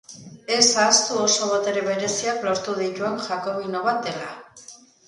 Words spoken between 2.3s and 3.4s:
lortu dituen